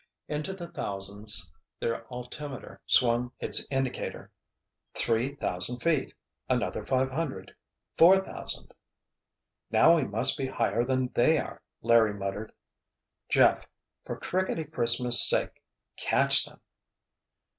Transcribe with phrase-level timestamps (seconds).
[0.27, 4.31] Into the thousands their altimeter swung its indicator.
[4.95, 6.15] Three thousand feet!
[6.49, 7.55] Another five hundred!
[7.99, 8.73] Four thousand!
[9.69, 12.51] "Now we must be higher than they are!" Larry muttered.
[13.29, 16.61] "Jeff—for crickety Christmas' sake—catch them!"